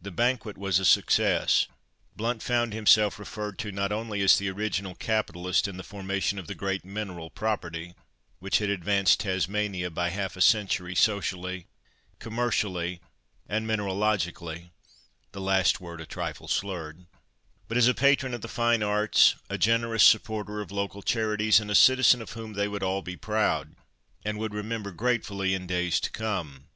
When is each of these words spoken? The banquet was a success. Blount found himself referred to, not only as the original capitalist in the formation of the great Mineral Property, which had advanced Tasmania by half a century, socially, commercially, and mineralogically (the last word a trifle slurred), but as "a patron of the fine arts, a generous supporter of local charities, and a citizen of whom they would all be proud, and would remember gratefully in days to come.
The 0.00 0.12
banquet 0.12 0.56
was 0.56 0.78
a 0.78 0.84
success. 0.84 1.66
Blount 2.14 2.44
found 2.44 2.72
himself 2.72 3.18
referred 3.18 3.58
to, 3.58 3.72
not 3.72 3.90
only 3.90 4.20
as 4.20 4.38
the 4.38 4.48
original 4.48 4.94
capitalist 4.94 5.66
in 5.66 5.78
the 5.78 5.82
formation 5.82 6.38
of 6.38 6.46
the 6.46 6.54
great 6.54 6.84
Mineral 6.84 7.28
Property, 7.28 7.96
which 8.38 8.58
had 8.58 8.70
advanced 8.70 9.18
Tasmania 9.18 9.90
by 9.90 10.10
half 10.10 10.36
a 10.36 10.40
century, 10.40 10.94
socially, 10.94 11.66
commercially, 12.20 13.00
and 13.48 13.66
mineralogically 13.66 14.70
(the 15.32 15.40
last 15.40 15.80
word 15.80 16.00
a 16.00 16.06
trifle 16.06 16.46
slurred), 16.46 17.06
but 17.66 17.76
as 17.76 17.88
"a 17.88 17.94
patron 17.94 18.32
of 18.32 18.42
the 18.42 18.46
fine 18.46 18.80
arts, 18.84 19.34
a 19.50 19.58
generous 19.58 20.04
supporter 20.04 20.60
of 20.60 20.70
local 20.70 21.02
charities, 21.02 21.58
and 21.58 21.68
a 21.68 21.74
citizen 21.74 22.22
of 22.22 22.34
whom 22.34 22.52
they 22.52 22.68
would 22.68 22.84
all 22.84 23.02
be 23.02 23.16
proud, 23.16 23.74
and 24.24 24.38
would 24.38 24.54
remember 24.54 24.92
gratefully 24.92 25.52
in 25.52 25.66
days 25.66 25.98
to 25.98 26.10
come. 26.10 26.68